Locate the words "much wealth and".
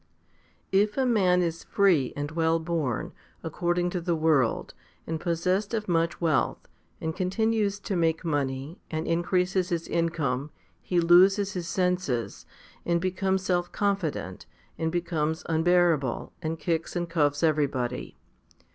5.87-7.15